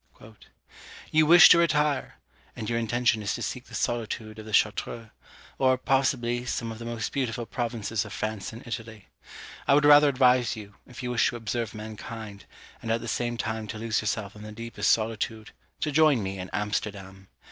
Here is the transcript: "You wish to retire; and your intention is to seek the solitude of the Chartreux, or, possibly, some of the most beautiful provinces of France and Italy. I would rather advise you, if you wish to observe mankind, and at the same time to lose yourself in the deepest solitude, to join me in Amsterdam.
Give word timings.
"You 1.11 1.27
wish 1.27 1.49
to 1.49 1.59
retire; 1.59 2.15
and 2.55 2.67
your 2.67 2.79
intention 2.79 3.21
is 3.21 3.35
to 3.35 3.43
seek 3.43 3.65
the 3.65 3.75
solitude 3.75 4.39
of 4.39 4.47
the 4.47 4.51
Chartreux, 4.51 5.11
or, 5.59 5.77
possibly, 5.77 6.43
some 6.43 6.71
of 6.71 6.79
the 6.79 6.85
most 6.85 7.11
beautiful 7.13 7.45
provinces 7.45 8.03
of 8.03 8.11
France 8.11 8.51
and 8.51 8.65
Italy. 8.65 9.09
I 9.67 9.75
would 9.75 9.85
rather 9.85 10.09
advise 10.09 10.55
you, 10.55 10.73
if 10.87 11.03
you 11.03 11.11
wish 11.11 11.29
to 11.29 11.35
observe 11.35 11.75
mankind, 11.75 12.45
and 12.81 12.89
at 12.91 13.01
the 13.01 13.07
same 13.07 13.37
time 13.37 13.67
to 13.67 13.77
lose 13.77 14.01
yourself 14.01 14.35
in 14.35 14.41
the 14.41 14.51
deepest 14.51 14.89
solitude, 14.89 15.51
to 15.81 15.91
join 15.91 16.23
me 16.23 16.39
in 16.39 16.49
Amsterdam. 16.51 17.27